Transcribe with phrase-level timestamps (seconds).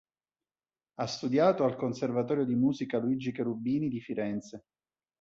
[0.95, 4.63] Ha studiato al conservatorio di musica "Luigi Cherubini" di Firenze.